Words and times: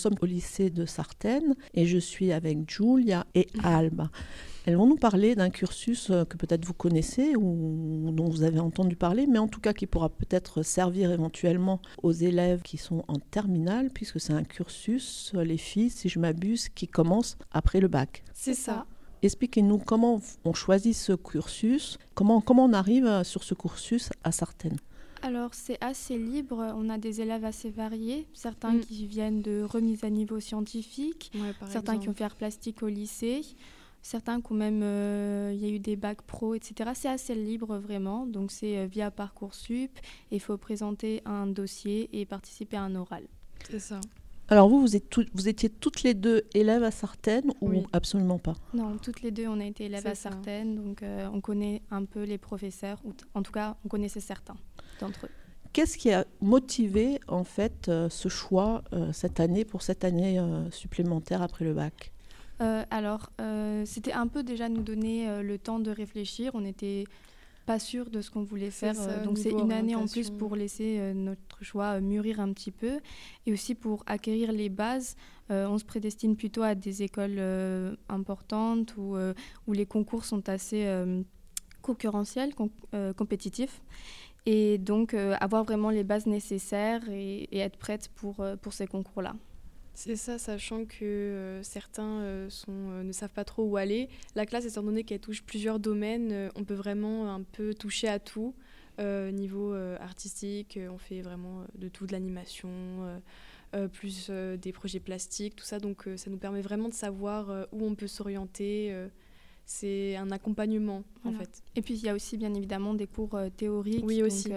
sommes 0.00 0.16
au 0.20 0.26
lycée 0.26 0.70
de 0.70 0.86
Sartène 0.86 1.54
et 1.74 1.86
je 1.86 1.98
suis 1.98 2.32
avec 2.32 2.68
Julia 2.68 3.26
et 3.34 3.46
Alba. 3.62 4.10
Elles 4.66 4.76
vont 4.76 4.86
nous 4.86 4.96
parler 4.96 5.34
d'un 5.34 5.50
cursus 5.50 6.10
euh, 6.10 6.24
que 6.24 6.36
peut-être 6.36 6.64
vous 6.64 6.74
connaissez 6.74 7.34
ou 7.36 8.10
dont 8.12 8.28
vous 8.28 8.42
avez 8.42 8.60
entendu 8.60 8.94
parler, 8.96 9.26
mais 9.26 9.38
en 9.38 9.48
tout 9.48 9.60
cas 9.60 9.72
qui 9.72 9.86
pourra 9.86 10.10
peut-être 10.10 10.62
servir 10.62 11.10
éventuellement 11.10 11.80
aux 12.02 12.12
élèves 12.12 12.62
qui 12.62 12.76
sont 12.76 13.04
en 13.08 13.18
terminale, 13.18 13.90
puisque 13.92 14.20
c'est 14.20 14.32
un 14.32 14.44
cursus, 14.44 15.32
les 15.34 15.56
filles, 15.56 15.90
si 15.90 16.08
je 16.08 16.18
m'abuse, 16.18 16.68
qui 16.68 16.88
commence 16.88 17.38
après 17.52 17.80
le 17.80 17.88
bac. 17.88 18.22
C'est 18.34 18.54
ça. 18.54 18.86
Expliquez-nous 19.22 19.78
comment 19.78 20.20
on 20.44 20.54
choisit 20.54 20.94
ce 20.94 21.12
cursus, 21.12 21.98
comment, 22.14 22.40
comment 22.40 22.64
on 22.64 22.72
arrive 22.72 23.22
sur 23.22 23.42
ce 23.44 23.54
cursus 23.54 24.10
à 24.24 24.32
Sartène. 24.32 24.76
Alors 25.22 25.54
c'est 25.54 25.76
assez 25.82 26.16
libre, 26.16 26.72
on 26.76 26.88
a 26.88 26.98
des 26.98 27.20
élèves 27.20 27.44
assez 27.44 27.70
variés, 27.70 28.26
certains 28.32 28.74
mm. 28.74 28.80
qui 28.80 29.06
viennent 29.06 29.42
de 29.42 29.62
remise 29.62 30.04
à 30.04 30.10
niveau 30.10 30.40
scientifique, 30.40 31.32
certains 31.68 31.98
qui 31.98 32.08
ont 32.08 32.14
fait 32.14 32.24
art 32.24 32.36
plastique 32.36 32.82
au 32.82 32.88
lycée, 32.88 33.42
certains 34.02 34.40
qui 34.40 34.52
ont 34.52 34.56
même, 34.56 34.80
euh, 34.82 35.52
il 35.54 35.60
y 35.60 35.70
a 35.70 35.74
eu 35.74 35.78
des 35.78 35.96
bacs 35.96 36.22
pro, 36.22 36.54
etc. 36.54 36.90
C'est 36.94 37.08
assez 37.08 37.34
libre 37.34 37.76
vraiment, 37.78 38.26
donc 38.26 38.50
c'est 38.50 38.78
euh, 38.78 38.86
via 38.86 39.10
Parcoursup, 39.10 39.90
il 40.30 40.40
faut 40.40 40.56
présenter 40.56 41.22
un 41.26 41.46
dossier 41.46 42.08
et 42.18 42.24
participer 42.24 42.76
à 42.76 42.82
un 42.82 42.94
oral. 42.94 43.24
C'est 43.70 43.78
ça. 43.78 44.00
Alors 44.48 44.68
vous, 44.68 44.80
vous, 44.80 44.96
êtes 44.96 45.16
vous, 45.32 45.48
étiez 45.48 45.68
toutes 45.68 46.02
les 46.02 46.12
deux 46.12 46.42
élèves 46.54 46.82
à 46.82 46.90
Sartène 46.90 47.52
ou 47.60 47.84
absolument 47.92 48.40
pas? 48.40 48.54
Non, 48.74 48.96
toutes 48.98 49.22
les 49.22 49.30
deux, 49.30 49.46
on 49.46 49.60
a 49.60 49.64
été 49.64 49.84
élèves 49.84 50.08
à 50.08 50.16
Sartène, 50.16 50.74
donc 50.74 51.04
euh, 51.04 51.28
on 51.32 51.40
connaît 51.40 51.82
un 51.92 52.04
peu 52.04 52.24
les 52.24 52.36
professeurs, 52.36 53.00
ou 53.04 53.12
en 53.34 53.44
tout 53.44 53.52
cas, 53.52 53.76
on 53.84 53.88
connaissait 53.88 54.18
certains 54.18 54.56
d'entre 55.00 55.26
eux. 55.26 55.30
Qu'est-ce 55.72 55.96
qui 55.96 56.12
a 56.12 56.24
motivé 56.40 57.20
en 57.28 57.44
fait 57.44 57.88
euh, 57.88 58.08
ce 58.08 58.28
choix 58.28 58.82
euh, 58.92 59.12
cette 59.12 59.38
année 59.38 59.64
pour 59.64 59.82
cette 59.82 60.04
année 60.04 60.40
supplémentaire 60.70 61.42
après 61.42 61.64
le 61.64 61.74
bac? 61.74 62.12
Alors, 62.90 63.30
c'était 63.86 64.12
un 64.12 64.26
peu 64.26 64.42
déjà 64.42 64.68
nous 64.68 64.82
donner 64.82 65.42
le 65.42 65.56
temps 65.56 65.78
de 65.78 65.90
réfléchir. 65.90 66.50
On 66.52 66.66
était 66.66 67.04
pas 67.66 67.78
sûr 67.78 68.10
de 68.10 68.20
ce 68.20 68.30
qu'on 68.30 68.42
voulait 68.42 68.70
faire. 68.70 68.96
Euh, 68.98 69.24
donc 69.24 69.38
c'est 69.38 69.52
une 69.52 69.72
année 69.72 69.94
en 69.94 70.06
plus 70.06 70.30
pour 70.30 70.56
laisser 70.56 70.96
euh, 70.98 71.14
notre 71.14 71.62
choix 71.62 71.96
euh, 71.96 72.00
mûrir 72.00 72.40
un 72.40 72.52
petit 72.52 72.72
peu 72.72 73.00
et 73.46 73.52
aussi 73.52 73.76
pour 73.76 74.02
acquérir 74.06 74.50
les 74.52 74.68
bases. 74.68 75.16
on 75.48 75.78
se 75.78 75.84
prédestine 75.84 76.34
plutôt 76.36 76.62
à 76.62 76.74
des 76.74 77.02
écoles 77.02 77.40
importantes 78.08 78.94
où, 78.96 79.16
où 79.66 79.72
les 79.72 79.86
concours 79.86 80.24
sont 80.24 80.48
assez 80.48 80.82
concurrentiels, 81.82 82.52
compétitifs. 83.16 83.82
Et 84.46 84.78
donc 84.78 85.14
avoir 85.14 85.64
vraiment 85.64 85.90
les 85.90 86.04
bases 86.04 86.26
nécessaires 86.26 87.02
et, 87.10 87.48
être 87.58 87.76
prête 87.76 88.08
pour, 88.16 88.44
pour 88.62 88.72
ces 88.72 88.86
concours-là. 88.86 89.34
C'est 90.02 90.16
ça, 90.16 90.38
sachant 90.38 90.86
que 90.86 91.04
euh, 91.04 91.62
certains 91.62 92.20
euh, 92.22 92.48
euh, 92.70 93.02
ne 93.02 93.12
savent 93.12 93.34
pas 93.34 93.44
trop 93.44 93.64
où 93.64 93.76
aller. 93.76 94.08
La 94.34 94.46
classe, 94.46 94.64
étant 94.64 94.82
donné 94.82 95.04
qu'elle 95.04 95.20
touche 95.20 95.42
plusieurs 95.42 95.78
domaines, 95.78 96.50
on 96.56 96.64
peut 96.64 96.72
vraiment 96.72 97.34
un 97.34 97.42
peu 97.42 97.74
toucher 97.74 98.08
à 98.08 98.18
tout. 98.18 98.54
niveau 98.98 99.74
artistique, 100.00 100.78
on 100.90 100.96
fait 100.96 101.20
vraiment 101.20 101.64
de 101.74 101.88
tout, 101.88 102.06
de 102.06 102.12
l'animation, 102.12 103.20
plus 103.92 104.30
des 104.30 104.72
projets 104.72 105.00
plastiques, 105.00 105.56
tout 105.56 105.66
ça. 105.66 105.78
Donc 105.78 106.08
ça 106.16 106.30
nous 106.30 106.38
permet 106.38 106.62
vraiment 106.62 106.88
de 106.88 106.94
savoir 106.94 107.66
où 107.70 107.84
on 107.84 107.94
peut 107.94 108.08
s'orienter. 108.08 108.94
C'est 109.70 110.16
un 110.16 110.30
accompagnement 110.32 111.04
en 111.24 111.32
fait. 111.32 111.62
Et 111.76 111.82
puis 111.82 111.94
il 111.94 112.02
y 112.02 112.08
a 112.08 112.14
aussi 112.14 112.36
bien 112.36 112.52
évidemment 112.54 112.94
des 112.94 113.06
cours 113.06 113.38
théoriques. 113.56 114.04
Oui 114.04 114.22
aussi. 114.22 114.50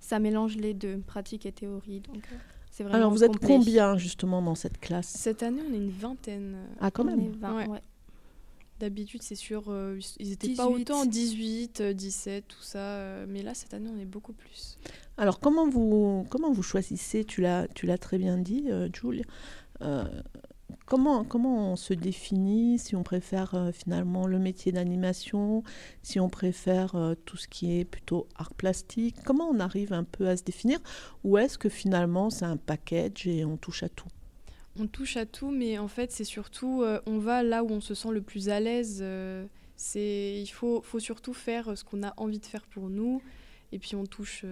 ça 0.00 0.18
mélange 0.18 0.56
les 0.56 0.74
deux, 0.74 0.98
pratique 0.98 1.46
et 1.46 1.52
théorie. 1.52 2.00
Donc, 2.00 2.22
alors, 2.90 3.10
vous 3.10 3.22
êtes 3.22 3.38
combien 3.38 3.96
justement 3.96 4.42
dans 4.42 4.54
cette 4.54 4.80
classe? 4.80 5.06
Cette 5.06 5.42
année, 5.42 5.62
on 5.68 5.72
est 5.72 5.76
une 5.76 5.90
vingtaine. 5.90 6.56
Ah, 6.80 6.90
quand 6.90 7.04
même 7.04 7.32
D'habitude, 8.80 9.22
c'est 9.22 9.36
sûr, 9.36 9.62
euh, 9.68 10.00
ils 10.18 10.32
étaient 10.32 10.52
pas 10.54 10.66
autant, 10.66 11.06
18, 11.06 11.80
17, 11.80 12.48
tout 12.48 12.56
ça. 12.60 12.78
Euh, 12.78 13.24
mais 13.28 13.42
là, 13.42 13.54
cette 13.54 13.72
année, 13.72 13.88
on 13.94 14.00
est 14.00 14.04
beaucoup 14.04 14.32
plus. 14.32 14.78
Alors, 15.16 15.38
comment 15.38 15.68
vous, 15.68 16.26
comment 16.28 16.50
vous 16.50 16.64
choisissez? 16.64 17.24
Tu 17.24 17.40
l'as 17.40 17.98
très 18.00 18.18
bien 18.18 18.36
dit, 18.36 18.64
euh, 18.68 18.88
Jules. 18.92 19.22
Comment, 20.86 21.24
comment 21.24 21.72
on 21.72 21.76
se 21.76 21.94
définit 21.94 22.78
si 22.78 22.94
on 22.94 23.02
préfère 23.02 23.54
euh, 23.54 23.72
finalement 23.72 24.26
le 24.26 24.38
métier 24.38 24.70
d'animation, 24.70 25.62
si 26.02 26.20
on 26.20 26.28
préfère 26.28 26.94
euh, 26.94 27.14
tout 27.24 27.38
ce 27.38 27.48
qui 27.48 27.78
est 27.78 27.86
plutôt 27.86 28.26
art 28.36 28.52
plastique? 28.52 29.16
Comment 29.24 29.48
on 29.48 29.60
arrive 29.60 29.94
un 29.94 30.04
peu 30.04 30.28
à 30.28 30.36
se 30.36 30.44
définir? 30.44 30.78
Ou 31.24 31.38
est-ce 31.38 31.56
que 31.56 31.70
finalement 31.70 32.28
c'est 32.28 32.44
un 32.44 32.58
package 32.58 33.26
et 33.26 33.46
on 33.46 33.56
touche 33.56 33.82
à 33.82 33.88
tout? 33.88 34.08
On 34.78 34.86
touche 34.86 35.16
à 35.16 35.24
tout, 35.24 35.50
mais 35.50 35.78
en 35.78 35.88
fait 35.88 36.12
c'est 36.12 36.24
surtout 36.24 36.82
euh, 36.82 37.00
on 37.06 37.18
va 37.18 37.42
là 37.42 37.64
où 37.64 37.70
on 37.70 37.80
se 37.80 37.94
sent 37.94 38.10
le 38.10 38.20
plus 38.20 38.50
à 38.50 38.60
l'aise. 38.60 39.02
c'est 39.76 40.38
il 40.38 40.48
faut, 40.48 40.82
faut 40.82 41.00
surtout 41.00 41.32
faire 41.32 41.78
ce 41.78 41.82
qu'on 41.82 42.02
a 42.02 42.12
envie 42.18 42.40
de 42.40 42.46
faire 42.46 42.66
pour 42.66 42.90
nous 42.90 43.22
et 43.74 43.78
puis 43.78 43.96
on 43.96 44.06
touche. 44.06 44.44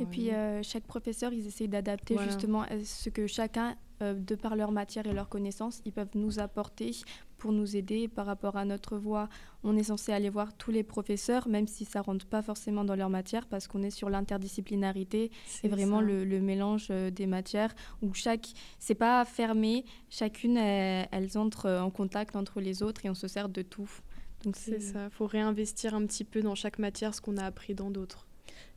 et 0.00 0.06
puis 0.06 0.30
chaque 0.62 0.84
professeur, 0.84 1.32
ils 1.32 1.46
essayent 1.46 1.68
d'adapter 1.68 2.16
justement 2.18 2.64
ce 2.84 3.10
que 3.10 3.26
chacun 3.26 3.76
euh, 4.02 4.14
de 4.14 4.34
par 4.34 4.56
leur 4.56 4.72
matière 4.72 5.06
et 5.06 5.12
leurs 5.12 5.28
connaissances, 5.28 5.80
ils 5.84 5.92
peuvent 5.92 6.16
nous 6.16 6.40
apporter 6.40 6.90
pour 7.38 7.52
nous 7.52 7.76
aider 7.76 8.08
par 8.08 8.26
rapport 8.26 8.56
à 8.56 8.64
notre 8.64 8.96
voix. 8.96 9.28
On 9.62 9.76
est 9.76 9.84
censé 9.84 10.12
aller 10.12 10.30
voir 10.30 10.52
tous 10.56 10.72
les 10.72 10.82
professeurs, 10.82 11.46
même 11.46 11.68
si 11.68 11.84
ça 11.84 12.00
rentre 12.00 12.26
pas 12.26 12.42
forcément 12.42 12.84
dans 12.84 12.96
leur 12.96 13.08
matière, 13.08 13.46
parce 13.46 13.68
qu'on 13.68 13.84
est 13.84 13.90
sur 13.90 14.10
l'interdisciplinarité 14.10 15.30
et 15.62 15.68
vraiment 15.68 16.00
le, 16.00 16.24
mélange 16.40 16.88
euh, 16.90 17.10
des 17.10 17.26
matières 17.26 17.72
où 18.02 18.12
chaque, 18.14 18.48
c'est 18.80 18.96
pas 18.96 19.24
fermé, 19.24 19.84
chacune 20.10 20.56
elles 20.56 21.38
entrent 21.38 21.70
en 21.70 21.90
contact 21.90 22.34
entre 22.34 22.60
les 22.60 22.82
autres 22.82 23.06
et 23.06 23.10
on 23.10 23.14
se 23.14 23.28
sert 23.28 23.48
de 23.48 23.62
tout. 23.62 23.90
Donc 24.42 24.56
c'est 24.56 24.80
ça, 24.80 25.08
faut 25.08 25.26
réinvestir 25.26 25.94
un 25.94 26.04
petit 26.04 26.24
peu 26.24 26.42
dans 26.42 26.54
chaque 26.54 26.78
matière 26.78 27.14
ce 27.14 27.20
qu'on 27.20 27.36
a 27.36 27.44
appris 27.44 27.74
dans 27.74 27.90
d'autres. 27.90 28.26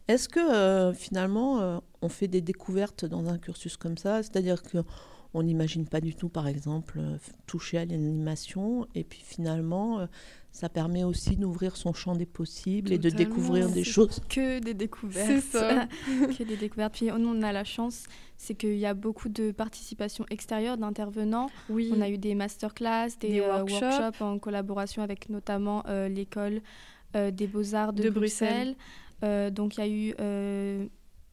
Est-ce 0.08 0.30
que 0.30 0.40
euh, 0.40 0.94
finalement, 0.94 1.60
euh, 1.60 1.80
on 2.02 2.10
fait 2.10 2.28
des 2.28 2.42
découvertes 2.42 3.06
dans 3.06 3.28
un 3.28 3.38
cursus 3.38 3.76
comme 3.76 3.98
ça? 3.98 4.24
C'est-à-dire 4.24 4.62
qu'on 4.64 5.44
n'imagine 5.44 5.86
pas 5.86 6.00
du 6.00 6.16
tout, 6.16 6.30
par 6.30 6.48
exemple, 6.48 7.00
euh, 7.00 7.18
toucher 7.46 7.80
à 7.80 7.86
l'animation, 7.86 8.88
et 8.96 9.04
puis 9.04 9.22
finalement, 9.22 10.08
ça 10.52 10.70
permet 10.70 11.04
aussi 11.04 11.36
d'ouvrir 11.36 11.76
son 11.76 11.94
champ 11.94 12.16
des 12.16 12.26
possibles 12.26 12.94
et 12.94 12.98
de 12.98 13.10
découvrir 13.10 13.70
des 13.70 13.84
choses. 13.84 14.22
Que 14.30 14.60
des 14.60 14.74
découvertes. 14.74 15.28
C'est 15.28 15.42
ça. 15.42 15.88
que 16.38 16.44
des 16.44 16.56
découvertes. 16.56 16.94
Puis 16.94 17.08
nous, 17.08 17.30
on 17.30 17.42
a 17.42 17.52
la 17.52 17.66
chance, 17.66 18.06
c'est 18.38 18.56
qu'il 18.56 18.78
y 18.78 18.86
a 18.86 18.94
beaucoup 18.94 19.28
de 19.28 19.52
participation 19.52 20.26
extérieure 20.30 20.78
d'intervenants. 20.78 21.50
Oui. 21.70 21.92
On 21.94 22.00
a 22.00 22.10
eu 22.10 22.18
des 22.18 22.34
masterclass, 22.34 23.10
des, 23.20 23.30
des 23.30 23.42
workshops. 23.42 24.22
en 24.22 24.40
collaboration 24.40 25.04
avec 25.04 25.30
notamment 25.30 25.84
l'école 26.08 26.62
des 27.14 27.48
beaux-arts 27.48 27.94
de, 27.94 28.10
Bruxelles 28.10 28.76
donc 29.22 29.78
il 29.78 29.80
y 29.80 29.84
a 29.84 29.88
eu 29.88 30.16
euh, 30.20 30.88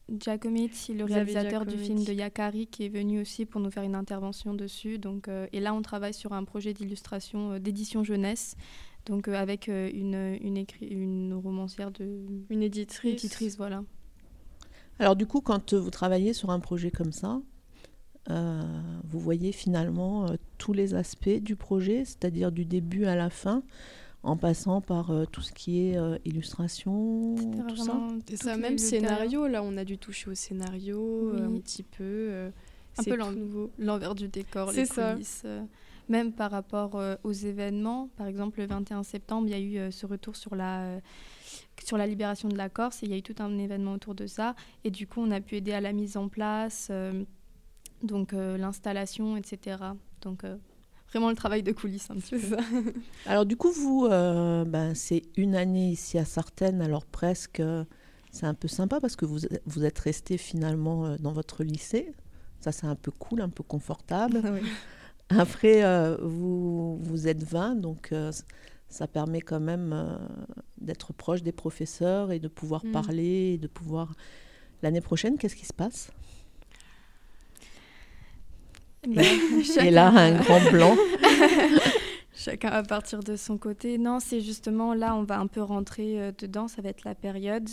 Giacometti, 0.09 0.93
le 0.93 1.05
réalisateur 1.05 1.65
du 1.65 1.77
film 1.77 2.03
de 2.03 2.13
Yakari, 2.13 2.67
qui 2.67 2.85
est 2.85 2.89
venu 2.89 3.21
aussi 3.21 3.45
pour 3.45 3.61
nous 3.61 3.71
faire 3.71 3.83
une 3.83 3.95
intervention 3.95 4.53
dessus. 4.53 4.97
Donc, 4.97 5.27
euh, 5.27 5.47
et 5.53 5.59
là, 5.59 5.73
on 5.73 5.81
travaille 5.81 6.13
sur 6.13 6.33
un 6.33 6.43
projet 6.43 6.73
d'illustration, 6.73 7.59
d'édition 7.59 8.03
jeunesse, 8.03 8.55
donc 9.05 9.27
avec 9.27 9.67
une, 9.67 10.37
une, 10.41 10.65
une, 10.81 11.33
romancière 11.33 11.91
de... 11.91 12.25
Une 12.49 12.63
éditrice. 12.63 13.23
éditrice. 13.23 13.57
voilà. 13.57 13.83
Alors 14.97 15.15
du 15.15 15.27
coup, 15.27 15.41
quand 15.41 15.73
vous 15.73 15.91
travaillez 15.91 16.33
sur 16.33 16.49
un 16.49 16.59
projet 16.59 16.89
comme 16.89 17.11
ça, 17.11 17.41
vous 18.27 19.19
voyez 19.19 19.51
finalement 19.51 20.25
tous 20.57 20.73
les 20.73 20.95
aspects 20.95 21.29
du 21.29 21.55
projet, 21.55 22.05
c'est-à-dire 22.05 22.51
du 22.51 22.65
début 22.65 23.05
à 23.05 23.15
la 23.15 23.29
fin 23.29 23.61
en 24.25 24.37
passant 24.37 24.81
par 24.81 25.11
euh, 25.11 25.25
tout 25.25 25.41
ce 25.41 25.53
qui 25.53 25.87
est 25.87 25.97
euh, 25.97 26.17
illustration, 26.25 27.35
tout 27.69 27.75
ça. 27.75 28.07
C'est 28.27 28.37
ça, 28.37 28.57
même 28.57 28.79
scénario, 28.79 29.47
là 29.47 29.61
on 29.63 29.77
a 29.77 29.85
dû 29.85 29.99
toucher 29.99 30.31
au 30.31 30.33
scénario 30.33 31.29
euh, 31.29 31.47
un 31.47 31.59
petit 31.59 31.83
peu. 31.83 32.49
un 32.97 33.03
peu 33.03 33.17
l'envers 33.77 34.15
du 34.15 34.27
décor, 34.27 34.71
les 34.71 34.87
coulisses. 34.87 35.45
même 36.09 36.33
par 36.33 36.49
rapport 36.49 36.99
aux 37.23 37.31
événements, 37.31 38.09
par 38.17 38.25
exemple 38.25 38.59
le 38.59 38.65
21 38.65 39.03
septembre, 39.03 39.47
il 39.47 39.51
y 39.51 39.53
a 39.53 39.87
eu 39.87 39.91
ce 39.91 40.07
retour 40.07 40.35
sur 40.35 40.55
la, 40.55 40.99
sur 41.83 41.97
la 41.97 42.07
libération 42.07 42.49
de 42.49 42.57
la 42.57 42.69
Corse 42.69 43.03
et 43.03 43.05
il 43.05 43.11
y 43.11 43.15
a 43.15 43.17
eu 43.17 43.23
tout 43.23 43.35
un 43.39 43.55
événement 43.59 43.93
autour 43.93 44.15
de 44.15 44.25
ça. 44.25 44.55
Et 44.83 44.89
du 44.89 45.05
coup, 45.05 45.21
on 45.21 45.29
a 45.29 45.39
pu 45.39 45.55
aider 45.55 45.71
à 45.71 45.81
la 45.81 45.93
mise 45.93 46.17
en 46.17 46.29
place, 46.29 46.91
donc 48.01 48.31
l'installation, 48.31 49.37
etc. 49.37 49.77
Donc 50.21 50.43
vraiment 51.15 51.29
le 51.29 51.35
travail 51.35 51.63
de 51.63 51.71
coulisses 51.71 52.09
un 52.09 52.15
petit 52.15 52.35
peu. 52.37 52.57
alors 53.25 53.45
du 53.45 53.55
coup, 53.55 53.71
vous, 53.71 54.05
euh, 54.05 54.65
ben, 54.65 54.93
c'est 54.95 55.23
une 55.37 55.55
année 55.55 55.91
ici 55.91 56.17
à 56.17 56.25
Sartène, 56.25 56.81
alors 56.81 57.05
presque, 57.05 57.61
c'est 58.31 58.45
un 58.45 58.53
peu 58.53 58.67
sympa 58.67 58.99
parce 58.99 59.15
que 59.15 59.25
vous, 59.25 59.39
vous 59.65 59.85
êtes 59.85 59.99
resté 59.99 60.37
finalement 60.37 61.05
euh, 61.05 61.15
dans 61.19 61.31
votre 61.31 61.63
lycée. 61.63 62.11
Ça, 62.59 62.71
c'est 62.71 62.87
un 62.87 62.95
peu 62.95 63.11
cool, 63.11 63.41
un 63.41 63.49
peu 63.49 63.63
confortable. 63.63 64.41
Après, 65.29 65.83
euh, 65.83 66.17
vous, 66.21 66.97
vous 66.97 67.27
êtes 67.27 67.43
20, 67.43 67.75
donc 67.75 68.13
ça 68.89 69.07
permet 69.07 69.41
quand 69.41 69.59
même 69.59 70.19
d'être 70.79 71.13
proche 71.13 71.41
des 71.41 71.51
professeurs 71.51 72.31
et 72.31 72.39
de 72.39 72.47
pouvoir 72.47 72.85
mm. 72.85 72.91
parler, 72.91 73.53
et 73.53 73.57
de 73.57 73.67
pouvoir... 73.67 74.13
L'année 74.83 75.01
prochaine, 75.01 75.37
qu'est-ce 75.37 75.55
qui 75.55 75.65
se 75.65 75.73
passe? 75.73 76.11
Et 79.85 79.91
là, 79.91 80.07
un 80.09 80.33
grand 80.33 80.71
blanc. 80.71 80.95
chacun 82.45 82.69
à 82.69 82.83
partir 82.83 83.21
de 83.21 83.35
son 83.35 83.57
côté. 83.57 83.97
Non, 83.97 84.19
c'est 84.19 84.41
justement 84.41 84.93
là, 84.93 85.15
on 85.15 85.23
va 85.23 85.39
un 85.39 85.47
peu 85.47 85.61
rentrer 85.61 86.21
euh, 86.21 86.31
dedans, 86.37 86.67
ça 86.67 86.81
va 86.81 86.89
être 86.89 87.03
la 87.03 87.15
période. 87.15 87.67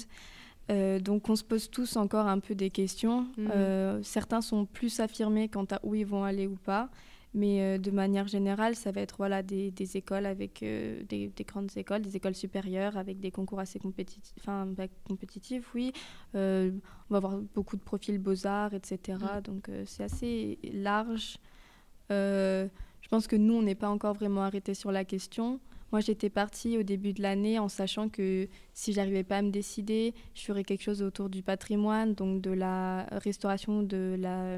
Euh, 0.70 1.00
donc 1.00 1.28
on 1.28 1.36
se 1.36 1.44
pose 1.44 1.68
tous 1.70 1.96
encore 1.96 2.26
un 2.26 2.38
peu 2.38 2.54
des 2.54 2.70
questions. 2.70 3.26
Mhm. 3.36 3.50
Euh, 3.54 4.02
certains 4.02 4.40
sont 4.40 4.64
plus 4.64 5.00
affirmés 5.00 5.48
quant 5.48 5.66
à 5.70 5.80
où 5.82 5.94
ils 5.94 6.06
vont 6.06 6.24
aller 6.24 6.46
ou 6.46 6.56
pas. 6.56 6.88
Mais 7.34 7.78
de 7.78 7.90
manière 7.90 8.28
générale, 8.28 8.74
ça 8.74 8.92
va 8.92 9.00
être 9.00 9.16
voilà, 9.16 9.42
des, 9.42 9.70
des 9.70 9.96
écoles 9.96 10.26
avec 10.26 10.60
des, 10.60 11.32
des, 11.34 11.44
grandes 11.44 11.70
écoles, 11.76 12.02
des 12.02 12.16
écoles 12.16 12.34
supérieures 12.34 12.98
avec 12.98 13.20
des 13.20 13.30
concours 13.30 13.58
assez 13.58 13.78
compétitifs, 13.78 14.34
enfin, 14.38 14.66
bah, 14.66 14.84
compétitifs 15.08 15.72
oui. 15.74 15.92
on 16.34 16.72
va 17.08 17.16
avoir 17.16 17.38
beaucoup 17.54 17.76
de 17.76 17.82
profils 17.82 18.18
beaux-arts, 18.18 18.74
etc. 18.74 19.18
Mhm. 19.18 19.40
Donc 19.42 19.70
c'est 19.86 20.04
assez 20.04 20.58
large. 20.74 21.38
Je 23.02 23.08
pense 23.08 23.26
que 23.26 23.36
nous, 23.36 23.54
on 23.54 23.62
n'est 23.62 23.74
pas 23.74 23.88
encore 23.88 24.14
vraiment 24.14 24.42
arrêté 24.42 24.74
sur 24.74 24.92
la 24.92 25.04
question. 25.04 25.60
Moi, 25.90 26.00
j'étais 26.00 26.30
partie 26.30 26.78
au 26.78 26.82
début 26.82 27.12
de 27.12 27.20
l'année 27.20 27.58
en 27.58 27.68
sachant 27.68 28.08
que 28.08 28.48
si 28.72 28.94
j'arrivais 28.94 29.24
pas 29.24 29.38
à 29.38 29.42
me 29.42 29.50
décider, 29.50 30.14
je 30.34 30.42
ferais 30.42 30.64
quelque 30.64 30.82
chose 30.82 31.02
autour 31.02 31.28
du 31.28 31.42
patrimoine, 31.42 32.14
donc 32.14 32.40
de 32.40 32.50
la 32.50 33.04
restauration, 33.10 33.82
de 33.82 34.16
la 34.18 34.56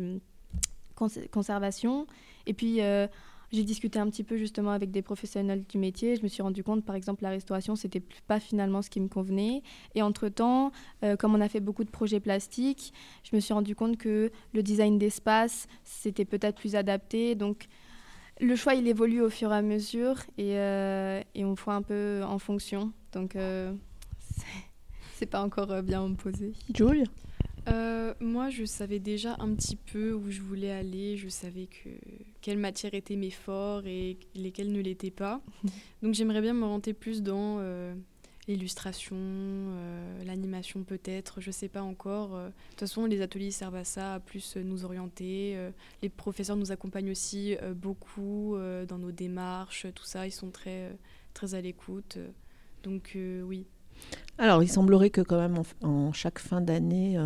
conservation. 0.95 2.07
Et 2.47 2.55
puis, 2.55 2.81
euh, 2.81 3.07
j'ai 3.53 3.63
discuté 3.63 3.99
un 3.99 4.09
petit 4.09 4.25
peu 4.25 4.37
justement 4.37 4.73
avec 4.73 4.91
des 4.91 5.03
professionnels 5.03 5.65
du 5.69 5.79
métier. 5.79 6.17
Je 6.17 6.23
me 6.23 6.29
suis 6.29 6.43
rendu 6.43 6.65
compte, 6.65 6.85
par 6.85 6.97
exemple, 6.97 7.23
la 7.23 7.31
restauration, 7.31 7.77
c'était 7.77 8.03
pas 8.27 8.41
finalement 8.41 8.83
ce 8.83 8.91
qui 8.91 9.01
me 9.01 9.09
convenait. 9.09 9.63
Et 9.95 10.03
entre-temps, 10.03 10.73
euh, 11.03 11.17
comme 11.17 11.35
on 11.35 11.41
a 11.41 11.49
fait 11.49 11.61
beaucoup 11.61 11.85
de 11.85 11.91
projets 11.91 12.21
plastiques, 12.21 12.93
je 13.23 13.35
me 13.37 13.41
suis 13.41 13.55
rendu 13.55 13.75
compte 13.77 13.97
que 13.97 14.31
le 14.53 14.63
design 14.63 14.99
d'espace, 14.99 15.69
c'était 15.85 16.25
peut-être 16.25 16.57
plus 16.57 16.75
adapté. 16.75 17.35
Donc, 17.35 17.67
le 18.41 18.57
choix, 18.57 18.75
il 18.75 18.89
évolue 18.89 19.21
au 19.21 19.31
fur 19.31 19.53
et 19.53 19.57
à 19.57 19.63
mesure 19.63 20.17
et, 20.37 20.59
euh, 20.59 21.23
on 21.37 21.55
voit 21.55 21.75
un 21.75 21.83
peu 21.83 22.23
en 22.27 22.39
fonction. 22.39 22.93
Donc, 23.13 23.37
c'est 25.15 25.27
pas 25.27 25.43
encore 25.43 25.83
bien 25.83 26.13
posé. 26.15 26.53
Julie 27.67 28.15
Moi, 28.21 28.51
je 28.51 28.65
savais 28.65 28.99
déjà 28.99 29.37
un 29.39 29.55
petit 29.55 29.77
peu 29.77 30.13
où 30.13 30.31
je 30.31 30.41
voulais 30.41 30.71
aller. 30.71 31.17
Je 31.17 31.29
savais 31.29 31.67
que 31.67 31.91
quelles 32.41 32.59
matières 32.59 32.95
étaient 32.95 33.17
mes 33.17 33.31
forts 33.31 33.87
et 33.87 34.19
lesquelles 34.35 34.73
ne 34.73 34.81
l'étaient 34.81 35.11
pas. 35.11 35.41
Donc, 36.03 36.15
j'aimerais 36.15 36.41
bien 36.41 36.55
m'orienter 36.55 36.93
plus 36.93 37.23
dans 37.23 37.61
l'illustration, 38.49 39.17
euh, 39.19 40.25
l'animation 40.25 40.85
peut-être, 40.85 41.41
je 41.41 41.49
ne 41.49 41.53
sais 41.53 41.69
pas 41.69 41.83
encore. 41.83 42.35
Euh, 42.35 42.49
de 42.49 42.53
toute 42.71 42.81
façon, 42.81 43.07
les 43.07 43.21
ateliers 43.21 43.51
servent 43.51 43.77
à 43.77 43.85
ça, 43.85 44.15
à 44.15 44.21
plus 44.21 44.57
nous 44.57 44.85
orienter. 44.85 45.55
Euh, 45.57 45.71
les 46.03 46.09
professeurs 46.09 46.57
nous 46.57 46.73
accompagnent 46.73 47.11
aussi 47.11 47.57
beaucoup 47.75 48.57
dans 48.89 48.99
nos 48.99 49.13
démarches, 49.13 49.87
tout 49.95 50.05
ça, 50.05 50.27
ils 50.27 50.33
sont 50.33 50.51
très, 50.51 50.97
très 51.33 51.55
à 51.55 51.61
l'écoute. 51.61 52.19
Donc 52.83 53.17
oui. 53.17 53.67
Alors, 54.39 54.63
il 54.63 54.69
semblerait 54.69 55.11
que 55.11 55.21
quand 55.21 55.39
même 55.39 55.63
en, 55.83 56.13
chaque 56.13 56.39
fin 56.39 56.61
d'année 56.61 57.17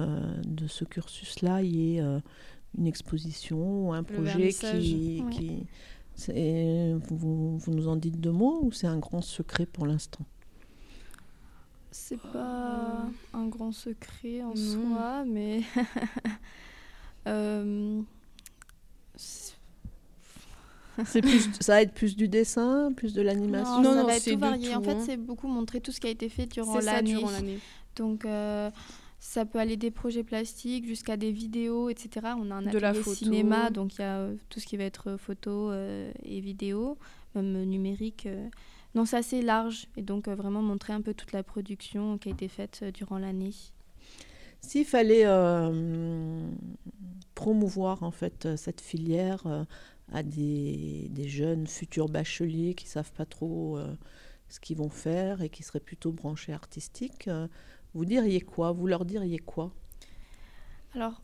de 0.44 0.66
ce 0.66 0.84
cursus-là, 0.84 1.62
il 1.62 1.76
y 1.76 1.96
ait 1.96 2.02
une 2.76 2.86
exposition 2.86 3.88
ou 3.88 3.92
un 3.92 4.02
projet 4.02 4.48
qui... 4.50 5.24
qui 5.30 5.66
vous, 7.10 7.58
vous 7.58 7.72
nous 7.72 7.88
en 7.88 7.96
dites 7.96 8.20
deux 8.20 8.32
mots 8.32 8.60
ou 8.62 8.72
c'est 8.72 8.88
un 8.88 8.98
grand 8.98 9.22
secret 9.22 9.66
pour 9.66 9.86
l'instant? 9.86 10.26
C'est 11.90 12.20
pas 12.20 13.06
un 13.32 13.46
grand 13.46 13.72
secret 13.72 14.42
en 14.42 14.54
soi, 14.54 15.24
mais 15.26 15.62
euh, 17.26 18.00
c'est 21.04 21.22
plus, 21.22 21.50
ça 21.60 21.74
va 21.74 21.82
être 21.82 21.92
plus 21.92 22.16
du 22.16 22.28
dessin, 22.28 22.92
plus 22.94 23.14
de 23.14 23.22
l'animation. 23.22 23.82
Non, 23.82 23.94
ça 23.94 24.04
va 24.04 24.16
être 24.16 24.30
tout 24.30 24.38
varié. 24.38 24.74
en 24.74 24.82
fait, 24.82 24.92
hein. 24.92 25.02
c'est 25.04 25.16
beaucoup 25.16 25.48
montrer 25.48 25.80
tout 25.80 25.92
ce 25.92 26.00
qui 26.00 26.06
a 26.06 26.10
été 26.10 26.28
fait 26.28 26.46
durant 26.46 26.78
l'année. 26.80 27.24
Donc, 27.96 28.24
euh, 28.24 28.70
ça 29.18 29.44
peut 29.44 29.58
aller 29.58 29.76
des 29.76 29.90
projets 29.90 30.22
plastiques 30.22 30.86
jusqu'à 30.86 31.16
des 31.16 31.32
vidéos, 31.32 31.88
etc. 31.88 32.34
On 32.38 32.50
a 32.50 32.54
un 32.54 32.66
atelier 32.66 33.02
de 33.02 33.14
cinéma, 33.14 33.70
donc 33.70 33.94
il 33.94 34.00
y 34.00 34.04
a 34.04 34.18
euh, 34.18 34.34
tout 34.48 34.60
ce 34.60 34.66
qui 34.66 34.76
va 34.76 34.84
être 34.84 35.16
photo 35.16 35.72
et 35.72 36.40
vidéo, 36.40 36.98
même 37.34 37.64
numérique. 37.64 38.28
Non, 38.94 39.04
c'est 39.04 39.16
assez 39.16 39.42
large 39.42 39.86
et 39.96 40.02
donc 40.02 40.28
euh, 40.28 40.34
vraiment 40.34 40.62
montrer 40.62 40.92
un 40.92 41.00
peu 41.00 41.14
toute 41.14 41.32
la 41.32 41.42
production 41.42 42.18
qui 42.18 42.30
a 42.30 42.32
été 42.32 42.48
faite 42.48 42.80
euh, 42.82 42.90
durant 42.90 43.18
l'année. 43.18 43.52
S'il 44.60 44.84
fallait 44.84 45.24
euh, 45.24 46.50
promouvoir 47.34 48.02
en 48.02 48.10
fait 48.10 48.56
cette 48.56 48.80
filière 48.80 49.66
à 50.12 50.22
des, 50.22 51.10
jeunes 51.26 51.66
futurs 51.66 52.08
bacheliers 52.08 52.74
qui 52.74 52.86
savent 52.86 53.12
pas 53.12 53.24
trop 53.24 53.78
ce 54.48 54.60
qu'ils 54.60 54.76
vont 54.76 54.88
faire 54.88 55.42
et 55.42 55.48
qui 55.48 55.62
seraient 55.62 55.80
plutôt 55.80 56.12
branchés 56.12 56.52
artistiques, 56.52 57.30
vous 57.94 58.04
diriez 58.04 58.40
quoi? 58.40 58.72
Vous 58.72 58.86
leur 58.86 59.04
diriez 59.04 59.38
quoi? 59.38 59.72
Alors, 60.94 61.22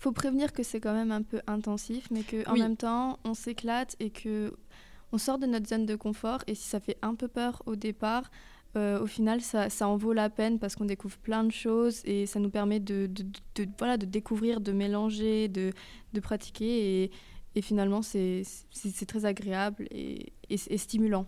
faut 0.00 0.12
prévenir 0.12 0.52
que 0.52 0.62
c'est 0.62 0.80
quand 0.80 0.94
même 0.94 1.12
un 1.12 1.22
peu 1.22 1.40
intensif, 1.46 2.10
mais 2.10 2.22
qu'en 2.22 2.52
en 2.52 2.56
même 2.56 2.76
temps, 2.76 3.18
on 3.24 3.34
s'éclate 3.34 3.96
et 4.00 4.10
que 4.10 4.54
on 5.12 5.18
sort 5.18 5.38
de 5.38 5.46
notre 5.46 5.68
zone 5.68 5.86
de 5.86 5.96
confort 5.96 6.42
et 6.46 6.54
si 6.54 6.66
ça 6.66 6.80
fait 6.80 6.96
un 7.02 7.14
peu 7.14 7.28
peur 7.28 7.62
au 7.66 7.76
départ, 7.76 8.30
euh, 8.76 9.00
au 9.00 9.06
final, 9.06 9.40
ça, 9.40 9.68
en 9.88 9.96
vaut 9.96 10.12
la 10.12 10.30
peine 10.30 10.58
parce 10.58 10.76
qu'on 10.76 10.84
découvre 10.84 11.18
plein 11.18 11.42
de 11.42 11.50
choses 11.50 12.02
et 12.04 12.26
ça 12.26 12.38
nous 12.38 12.50
permet 12.50 12.78
de, 12.78 13.10
voilà, 13.78 13.96
de 13.96 14.06
découvrir, 14.06 14.60
de 14.60 14.72
mélanger, 14.72 15.48
de, 15.48 15.72
pratiquer. 16.22 17.02
Et, 17.02 17.10
et 17.56 17.62
finalement, 17.62 18.02
c'est 18.02 18.44
très 19.06 19.24
agréable 19.24 19.86
et, 19.90 20.32
stimulant. 20.76 21.26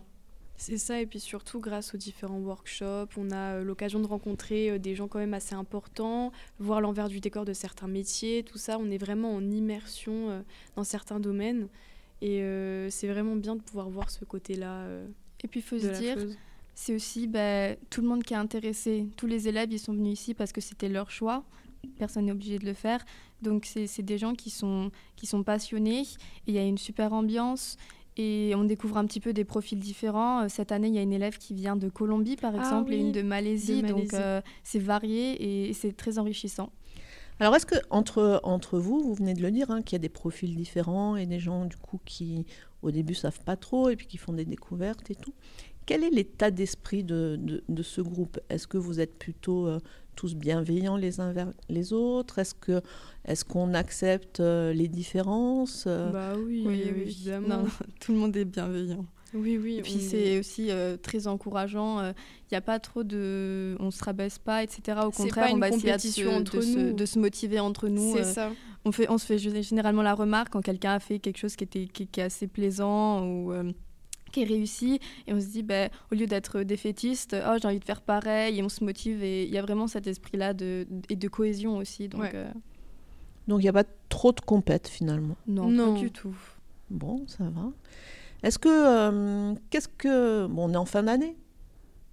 C'est 0.55 0.77
ça, 0.77 1.01
et 1.01 1.05
puis 1.05 1.19
surtout 1.19 1.59
grâce 1.59 1.93
aux 1.93 1.97
différents 1.97 2.39
workshops, 2.39 3.17
on 3.17 3.31
a 3.31 3.55
euh, 3.55 3.63
l'occasion 3.63 3.99
de 3.99 4.05
rencontrer 4.05 4.69
euh, 4.69 4.77
des 4.77 4.95
gens 4.95 5.07
quand 5.07 5.17
même 5.17 5.33
assez 5.33 5.55
importants, 5.55 6.31
voir 6.59 6.79
l'envers 6.79 7.09
du 7.09 7.19
décor 7.19 7.43
de 7.43 7.53
certains 7.53 7.87
métiers, 7.87 8.43
tout 8.43 8.59
ça, 8.59 8.77
on 8.79 8.89
est 8.91 8.99
vraiment 8.99 9.33
en 9.35 9.43
immersion 9.49 10.43
dans 10.75 10.83
certains 10.83 11.19
domaines. 11.19 11.67
Et 12.21 12.41
c'est 12.89 13.07
vraiment 13.09 13.35
bien 13.35 13.57
de 13.57 13.61
pouvoir 13.61 13.89
voir 13.89 14.09
ce 14.09 14.23
côté-là. 14.23 14.87
Et 15.43 15.49
puis 15.49 15.59
il 15.59 15.63
faut 15.63 15.77
se 15.77 15.87
dire, 15.87 16.15
c'est 16.75 16.93
aussi 16.93 17.27
bah, 17.27 17.75
tout 17.89 18.01
le 18.01 18.07
monde 18.07 18.23
qui 18.23 18.33
est 18.33 18.37
intéressé. 18.37 19.07
Tous 19.17 19.27
les 19.27 19.47
élèves, 19.47 19.71
ils 19.71 19.79
sont 19.79 19.93
venus 19.93 20.19
ici 20.19 20.33
parce 20.33 20.51
que 20.51 20.61
c'était 20.61 20.89
leur 20.89 21.11
choix. 21.11 21.43
Personne 21.97 22.25
n'est 22.25 22.31
obligé 22.31 22.59
de 22.59 22.65
le 22.65 22.73
faire. 22.73 23.03
Donc 23.41 23.65
c'est 23.65 24.01
des 24.01 24.17
gens 24.17 24.33
qui 24.33 24.49
sont, 24.49 24.91
qui 25.15 25.25
sont 25.25 25.43
passionnés. 25.43 26.03
Il 26.47 26.53
y 26.53 26.57
a 26.57 26.63
une 26.63 26.77
super 26.77 27.13
ambiance. 27.13 27.77
Et 28.15 28.53
on 28.55 28.63
découvre 28.63 28.97
un 28.97 29.05
petit 29.05 29.19
peu 29.19 29.33
des 29.33 29.43
profils 29.43 29.79
différents. 29.79 30.43
Euh, 30.43 30.47
cette 30.47 30.71
année, 30.71 30.87
il 30.87 30.93
y 30.93 30.99
a 30.99 31.01
une 31.01 31.13
élève 31.13 31.39
qui 31.39 31.55
vient 31.55 31.75
de 31.75 31.89
Colombie, 31.89 32.35
par 32.35 32.53
ah 32.55 32.59
exemple, 32.59 32.93
et 32.93 32.97
une 32.97 33.11
de 33.11 33.23
Malaisie. 33.23 33.81
Donc 33.81 34.13
c'est 34.63 34.79
varié 34.79 35.67
et 35.67 35.73
c'est 35.73 35.95
très 35.97 36.19
enrichissant. 36.19 36.71
Alors, 37.39 37.55
est-ce 37.55 37.65
que 37.65 37.75
entre, 37.89 38.39
entre 38.43 38.77
vous, 38.77 39.01
vous 39.01 39.15
venez 39.15 39.33
de 39.33 39.41
le 39.41 39.51
dire, 39.51 39.71
hein, 39.71 39.81
qu'il 39.81 39.93
y 39.93 39.95
a 39.95 39.99
des 39.99 40.09
profils 40.09 40.55
différents 40.55 41.15
et 41.15 41.25
des 41.25 41.39
gens 41.39 41.65
du 41.65 41.77
coup 41.77 41.99
qui 42.05 42.45
au 42.83 42.91
début 42.91 43.15
savent 43.15 43.39
pas 43.43 43.55
trop 43.55 43.89
et 43.89 43.95
puis 43.95 44.05
qui 44.05 44.17
font 44.17 44.33
des 44.33 44.45
découvertes 44.45 45.09
et 45.09 45.15
tout. 45.15 45.33
Quel 45.85 46.03
est 46.03 46.09
l'état 46.09 46.51
d'esprit 46.51 47.03
de, 47.03 47.39
de, 47.67 47.83
ce 47.83 48.01
groupe? 48.01 48.39
Est-ce 48.49 48.67
que 48.67 48.77
vous 48.77 48.99
êtes 48.99 49.17
plutôt 49.17 49.67
euh, 49.67 49.79
tous 50.15 50.35
bienveillants 50.35 50.97
les 50.97 51.19
uns 51.19 51.31
vers 51.31 51.51
les 51.69 51.93
autres? 51.93 52.39
Est-ce 52.39 52.55
que 52.55 52.81
est-ce 53.25 53.45
qu'on 53.45 53.73
accepte 53.73 54.39
euh, 54.39 54.73
les 54.73 54.87
différences? 54.87 55.85
Bah 55.85 56.33
oui, 56.37 56.63
oui, 56.65 56.81
évidemment. 56.81 57.63
tout 57.99 58.13
le 58.13 58.19
monde 58.19 58.35
est 58.35 58.45
bienveillant. 58.45 59.05
Oui, 59.33 59.57
oui. 59.61 59.77
Et 59.77 59.81
puis 59.81 59.99
c'est 59.99 60.39
aussi 60.39 60.69
euh, 60.69 60.95
très 60.97 61.27
encourageant. 61.27 61.99
Il 62.01 62.05
euh, 62.05 62.13
n'y 62.51 62.57
a 62.57 62.61
pas 62.61 62.79
trop 62.79 63.03
de. 63.03 63.75
On 63.79 63.91
se 63.91 64.03
rabaisse 64.03 64.37
pas, 64.37 64.63
etc. 64.63 64.99
Au 65.05 65.11
contraire, 65.11 65.49
on 65.51 65.57
va 65.57 65.69
essayer 65.69 65.93
de 65.93 65.97
se, 65.99 66.91
de, 66.93 67.05
se, 67.05 67.19
motiver 67.19 67.59
entre 67.59 67.87
nous. 67.87 68.13
C'est 68.13 68.21
euh, 68.21 68.33
ça. 68.33 68.51
On, 68.85 68.91
fait, 68.91 69.09
on 69.09 69.17
se 69.17 69.25
fait 69.25 69.37
généralement 69.37 70.01
la 70.03 70.13
remarque 70.13 70.53
quand 70.53 70.61
quelqu'un 70.61 70.93
a 70.93 70.99
fait 70.99 71.19
quelque 71.19 71.37
chose 71.37 71.55
qui, 71.55 71.63
était, 71.63 71.87
qui, 71.87 72.03
est 72.03 72.23
assez 72.23 72.47
plaisant 72.47 73.25
ou 73.25 73.53
qui 74.33 74.41
est 74.41 74.45
réussi. 74.45 74.99
Et 75.27 75.33
on 75.33 75.39
se 75.39 75.47
dit, 75.47 75.63
bah, 75.63 75.87
au 76.11 76.15
lieu 76.15 76.27
d'être 76.27 76.63
défaitiste, 76.63 77.35
oh, 77.47 77.55
j'ai 77.61 77.67
envie 77.67 77.79
de 77.79 77.85
faire 77.85 78.01
pareil. 78.01 78.59
Et 78.59 78.63
on 78.63 78.69
se 78.69 78.83
motive. 78.83 79.23
Et 79.23 79.43
il 79.43 79.53
y 79.53 79.57
a 79.57 79.61
vraiment 79.61 79.87
cet 79.87 80.07
esprit-là 80.07 80.53
de, 80.53 80.85
et 81.07 81.15
de 81.15 81.27
cohésion 81.29 81.77
aussi. 81.77 82.09
Donc 82.09 82.33
donc 83.47 83.59
il 83.59 83.63
n'y 83.63 83.69
a 83.69 83.73
pas 83.73 83.83
trop 84.09 84.31
de 84.31 84.39
compète 84.39 84.87
finalement? 84.87 85.35
Non, 85.47 85.69
non, 85.69 85.93
pas 85.95 85.99
du 85.99 86.11
tout. 86.11 86.35
Bon, 86.89 87.25
ça 87.27 87.43
va. 87.49 87.71
Est-ce 88.43 88.59
que, 88.59 88.69
euh, 88.69 89.53
qu'est-ce 89.69 89.87
que, 89.87 90.47
bon, 90.47 90.69
on 90.69 90.73
est 90.73 90.77
en 90.77 90.85
fin 90.85 91.03
d'année. 91.03 91.37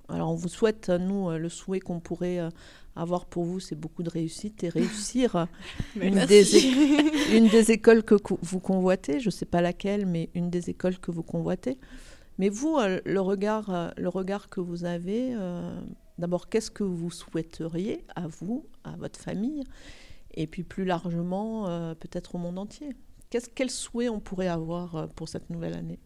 Alors 0.08 0.30
on 0.30 0.34
vous 0.34 0.48
souhaite, 0.48 0.88
nous, 0.88 1.30
euh, 1.30 1.38
le 1.38 1.48
souhait 1.48 1.78
qu'on 1.78 2.00
pourrait 2.00 2.40
euh, 2.40 2.48
avoir 2.96 3.26
pour 3.26 3.44
vous, 3.44 3.60
c'est 3.60 3.76
beaucoup 3.76 4.02
de 4.02 4.10
réussite 4.10 4.64
et 4.64 4.68
réussir 4.68 5.46
une, 6.00 6.24
des 6.26 6.64
une, 7.36 7.48
des 7.48 7.70
écoles 7.70 8.02
que 8.02 8.16
vous 8.42 8.60
convoitez. 8.60 9.20
Je 9.20 9.28
ne 9.28 9.30
sais 9.30 9.46
pas 9.46 9.60
laquelle, 9.60 10.06
mais 10.06 10.30
une 10.34 10.50
des 10.50 10.70
écoles 10.70 10.98
que 10.98 11.12
vous 11.12 11.22
convoitez. 11.22 11.78
Mais 12.40 12.48
vous, 12.48 12.78
le 13.04 13.20
regard, 13.20 13.92
le 13.98 14.08
regard 14.08 14.48
que 14.48 14.60
vous 14.60 14.86
avez, 14.86 15.36
d'abord, 16.16 16.48
qu'est-ce 16.48 16.70
que 16.70 16.82
vous 16.82 17.10
souhaiteriez 17.10 18.02
à 18.16 18.28
vous, 18.28 18.64
à 18.82 18.96
votre 18.96 19.20
famille, 19.20 19.62
et 20.32 20.46
puis 20.46 20.62
plus 20.62 20.86
largement, 20.86 21.66
peut-être 21.96 22.36
au 22.36 22.38
monde 22.38 22.58
entier? 22.58 22.96
Qu'est-ce, 23.28 23.50
quel 23.50 23.68
souhait 23.68 24.08
on 24.08 24.20
pourrait 24.20 24.48
avoir 24.48 25.10
pour 25.16 25.28
cette 25.28 25.50
nouvelle 25.50 25.74
année? 25.74 25.98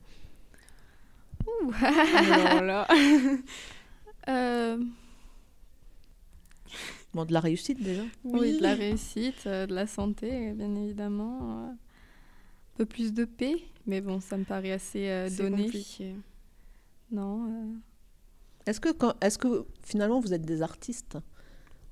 Ouh. 1.47 1.71
là. 1.71 2.89
Bon, 7.15 7.25
de 7.25 7.33
la 7.33 7.39
réussite 7.39 7.81
déjà. 7.81 8.03
Oui, 8.25 8.57
de 8.57 8.63
la 8.63 8.75
réussite, 8.75 9.47
de 9.47 9.73
la 9.73 9.87
santé, 9.87 10.51
bien 10.51 10.75
évidemment. 10.75 11.77
Un 12.75 12.77
peu 12.77 12.87
plus 12.87 13.15
de 13.15 13.25
paix, 13.25 13.57
mais 13.87 14.01
bon, 14.01 14.21
ça 14.21 14.37
me 14.37 14.45
paraît 14.45 14.73
assez 14.73 15.29
donné. 15.39 15.65
Compliqué. 15.65 16.15
Non. 17.11 17.49
Est-ce 18.67 18.81
que, 18.81 18.93
quand, 18.93 19.15
est-ce 19.23 19.39
que 19.39 19.65
finalement 19.83 20.21
vous 20.21 20.35
êtes 20.35 20.45
des 20.45 20.63
artistes 20.63 21.19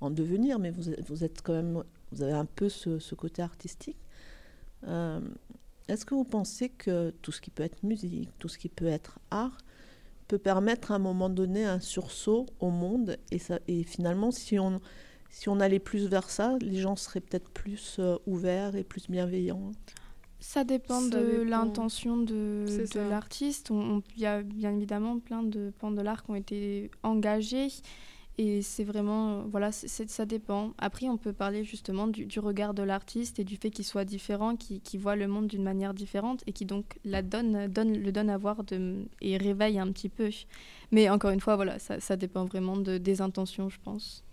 en 0.00 0.10
devenir, 0.10 0.58
mais 0.58 0.70
vous, 0.70 0.90
vous 1.06 1.22
êtes 1.22 1.42
quand 1.42 1.52
même, 1.52 1.82
vous 2.10 2.22
avez 2.22 2.32
un 2.32 2.44
peu 2.44 2.68
ce, 2.68 2.98
ce 2.98 3.14
côté 3.14 3.40
artistique. 3.40 3.98
Euh, 4.88 5.20
est-ce 5.86 6.04
que 6.04 6.14
vous 6.14 6.24
pensez 6.24 6.70
que 6.70 7.10
tout 7.22 7.30
ce 7.30 7.40
qui 7.40 7.50
peut 7.50 7.62
être 7.62 7.84
musique, 7.84 8.30
tout 8.38 8.48
ce 8.48 8.58
qui 8.58 8.68
peut 8.68 8.86
être 8.86 9.20
art, 9.30 9.58
peut 10.26 10.38
permettre 10.38 10.90
à 10.90 10.96
un 10.96 10.98
moment 10.98 11.28
donné 11.28 11.64
un 11.64 11.78
sursaut 11.78 12.46
au 12.58 12.70
monde 12.70 13.16
et, 13.30 13.38
ça, 13.38 13.60
et 13.68 13.84
finalement, 13.84 14.32
si 14.32 14.58
on, 14.58 14.80
si 15.30 15.48
on 15.48 15.60
allait 15.60 15.78
plus 15.78 16.08
vers 16.08 16.30
ça, 16.30 16.56
les 16.60 16.80
gens 16.80 16.96
seraient 16.96 17.20
peut-être 17.20 17.50
plus 17.50 17.96
euh, 17.98 18.18
ouverts 18.26 18.74
et 18.74 18.82
plus 18.82 19.08
bienveillants? 19.08 19.70
Ça 20.42 20.64
dépend 20.64 21.00
de 21.00 21.42
l'intention 21.42 22.16
de, 22.16 22.66
de 22.66 23.00
l'artiste. 23.08 23.70
Il 24.16 24.20
y 24.20 24.26
a 24.26 24.42
bien 24.42 24.74
évidemment 24.74 25.20
plein 25.20 25.44
de 25.44 25.72
pans 25.78 25.92
de 25.92 26.02
l'art 26.02 26.24
qui 26.24 26.30
ont 26.32 26.34
été 26.34 26.90
engagés. 27.04 27.68
Et 28.38 28.60
c'est 28.60 28.82
vraiment, 28.82 29.42
voilà, 29.42 29.70
ça 29.70 30.26
dépend. 30.26 30.72
Après, 30.78 31.08
on 31.08 31.16
peut 31.16 31.32
parler 31.32 31.62
justement 31.62 32.08
du, 32.08 32.26
regard 32.40 32.74
de 32.74 32.82
l'artiste 32.82 33.38
et 33.38 33.44
du 33.44 33.56
fait 33.56 33.70
qu'il 33.70 33.84
soit 33.84 34.04
différent, 34.04 34.56
qu'il 34.56 34.98
voit 34.98 35.14
le 35.14 35.28
monde 35.28 35.46
d'une 35.46 35.62
manière 35.62 35.94
différente 35.94 36.42
et 36.48 36.52
qui 36.52 36.64
donc 36.64 36.98
la 37.04 37.22
donne, 37.22 37.68
donne, 37.68 37.96
le 37.96 38.10
donne 38.10 38.28
à 38.28 38.36
voir 38.36 38.64
de, 38.64 39.04
et 39.20 39.36
réveille 39.36 39.78
un 39.78 39.92
petit 39.92 40.08
peu. 40.08 40.30
Mais 40.90 41.08
encore 41.08 41.30
une 41.30 41.40
fois, 41.40 41.54
voilà, 41.54 41.78
ça, 41.78 42.00
ça 42.00 42.16
dépend 42.16 42.46
vraiment 42.46 42.76
de, 42.76 42.98
des 42.98 43.20
intentions, 43.20 43.68
je 43.68 43.78
pense. 43.84 44.24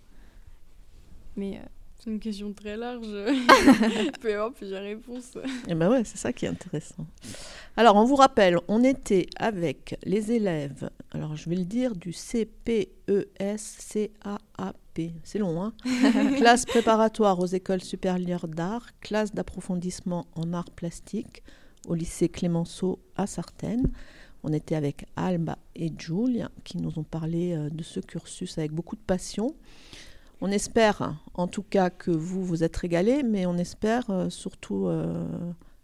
Mais 1.35 1.57
euh, 1.57 1.65
c'est 1.99 2.09
une 2.09 2.19
question 2.19 2.53
très 2.53 2.77
large. 2.77 3.07
Il 3.07 4.11
peut 4.21 4.31
y 4.31 4.33
avoir 4.33 4.53
plusieurs 4.53 4.83
réponses. 4.83 5.35
Et 5.35 5.69
eh 5.69 5.75
ben 5.75 5.89
ouais, 5.89 6.03
c'est 6.05 6.17
ça 6.17 6.31
qui 6.31 6.45
est 6.45 6.49
intéressant. 6.49 7.05
Alors, 7.75 7.97
on 7.97 8.05
vous 8.05 8.15
rappelle, 8.15 8.57
on 8.67 8.83
était 8.83 9.27
avec 9.35 9.97
les 10.03 10.31
élèves, 10.31 10.89
alors 11.11 11.35
je 11.35 11.49
vais 11.49 11.57
le 11.57 11.65
dire, 11.65 11.95
du 11.95 12.13
CPESCAAP. 12.13 12.85
C'est 15.23 15.39
long, 15.39 15.61
hein 15.61 15.73
Classe 16.37 16.65
préparatoire 16.65 17.39
aux 17.39 17.45
écoles 17.45 17.81
supérieures 17.81 18.47
d'art, 18.47 18.87
classe 19.01 19.33
d'approfondissement 19.33 20.25
en 20.35 20.53
art 20.53 20.71
plastique 20.71 21.43
au 21.87 21.95
lycée 21.95 22.27
Clémenceau 22.29 22.99
à 23.15 23.27
Sartène. 23.27 23.91
On 24.43 24.53
était 24.53 24.75
avec 24.75 25.05
Alba 25.15 25.57
et 25.75 25.91
Julia 25.97 26.49
qui 26.63 26.77
nous 26.77 26.97
ont 26.97 27.03
parlé 27.03 27.53
euh, 27.53 27.69
de 27.69 27.83
ce 27.83 27.99
cursus 27.99 28.57
avec 28.57 28.71
beaucoup 28.71 28.95
de 28.95 29.01
passion. 29.01 29.53
On 30.41 30.51
espère 30.51 31.21
en 31.33 31.47
tout 31.47 31.63
cas 31.63 31.89
que 31.89 32.11
vous 32.11 32.43
vous 32.43 32.63
êtes 32.63 32.75
régalés, 32.77 33.23
mais 33.23 33.45
on 33.45 33.57
espère 33.57 34.09
euh, 34.09 34.29
surtout 34.29 34.87
euh, 34.87 35.27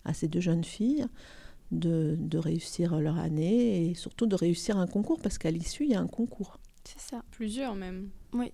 à 0.05 0.13
ces 0.13 0.27
deux 0.27 0.39
jeunes 0.39 0.63
filles 0.63 1.05
de, 1.71 2.37
réussir 2.37 2.99
leur 2.99 3.17
année 3.17 3.89
et 3.89 3.95
surtout 3.95 4.27
de 4.27 4.35
réussir 4.35 4.77
un 4.77 4.87
concours, 4.87 5.19
parce 5.21 5.37
qu'à 5.37 5.51
l'issue, 5.51 5.83
il 5.83 5.91
y 5.91 5.95
a 5.95 5.99
un 5.99 6.07
concours. 6.07 6.59
C'est 6.83 6.99
ça. 6.99 7.23
Plusieurs 7.31 7.75
même. 7.75 8.09
Oui. 8.33 8.51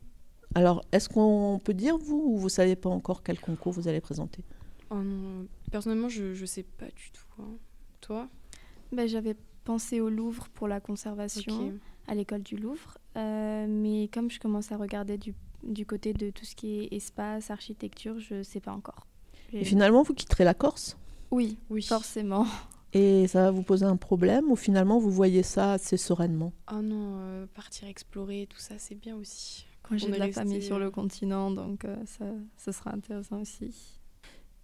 Alors, 0.55 0.83
est-ce 0.91 1.09
qu'on 1.09 1.59
peut 1.63 1.73
dire, 1.73 1.97
vous, 1.97 2.21
ou 2.25 2.37
vous 2.37 2.45
ne 2.45 2.49
savez 2.49 2.75
pas 2.75 2.89
encore 2.89 3.23
quel 3.23 3.39
concours 3.39 3.73
vous 3.73 3.87
allez 3.87 4.01
présenter? 4.01 4.43
Oh 4.89 4.97
Personnellement, 5.71 6.09
je 6.09 6.39
ne 6.39 6.45
sais 6.45 6.63
pas 6.63 6.87
du 6.87 7.11
tout. 7.11 7.41
Hein. 7.41 7.57
Toi? 8.01 8.27
Ben, 8.91 9.07
J'avais 9.07 9.35
pensé 9.63 10.01
au 10.01 10.09
Louvre 10.09 10.49
pour 10.49 10.67
la 10.67 10.79
conservation, 10.79 11.73
à 12.07 12.15
l'école 12.15 12.43
du 12.43 12.57
Louvre. 12.57 12.97
Euh, 13.15 13.65
mais 13.69 14.09
comme 14.09 14.29
je 14.29 14.39
commence 14.39 14.71
à 14.71 14.77
regarder 14.77 15.17
du 15.17 15.33
du 15.63 15.85
côté 15.85 16.13
de 16.13 16.29
tout 16.29 16.45
ce 16.45 16.55
qui 16.55 16.81
est 16.81 16.95
espace, 16.95 17.51
architecture, 17.51 18.19
je 18.19 18.35
ne 18.35 18.43
sais 18.43 18.59
pas 18.59 18.71
encore. 18.71 19.07
Et 19.53 19.65
finalement, 19.65 20.03
vous 20.03 20.13
quitterez 20.13 20.43
la 20.43 20.53
Corse? 20.53 20.97
Oui, 21.29 21.57
oui, 21.69 21.81
forcément. 21.81 22.45
Et 22.93 23.27
ça 23.27 23.43
va 23.43 23.51
vous 23.51 23.63
poser 23.63 23.85
un 23.85 23.95
problème 23.95 24.51
ou 24.51 24.55
finalement 24.55 24.99
vous 24.99 25.11
voyez 25.11 25.43
ça 25.43 25.73
assez 25.73 25.95
sereinement? 25.95 26.51
Ah 26.67 26.81
non, 26.81 27.17
euh, 27.19 27.45
partir 27.53 27.87
explorer, 27.87 28.47
tout 28.49 28.59
ça, 28.59 28.75
c'est 28.77 28.95
bien 28.95 29.15
aussi. 29.15 29.65
Quand 29.83 29.97
j'ai 29.97 30.11
de 30.11 30.15
la 30.15 30.31
famille 30.31 30.61
sur 30.61 30.77
le 30.77 30.87
euh, 30.87 30.91
continent, 30.91 31.51
donc 31.51 31.85
euh, 31.85 31.95
ça, 32.05 32.25
ça 32.57 32.73
sera 32.73 32.93
intéressant 32.93 33.41
aussi. 33.41 33.99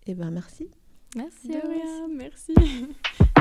Eh 0.06 0.13
bien, 0.13 0.30
merci. 0.30 0.70
Merci. 1.16 1.48
De 1.48 1.54
rien, 1.54 2.08
merci. 2.10 2.54